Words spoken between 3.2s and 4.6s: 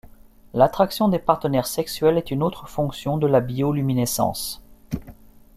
la bioluminescence.